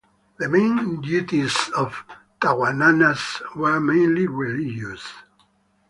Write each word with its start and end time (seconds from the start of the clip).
The 0.39 0.49
main 0.49 0.99
duties 1.01 1.69
of 1.77 2.03
Tawanannas 2.41 3.55
were 3.55 3.79
mainly 3.79 4.25
religious. 4.25 5.03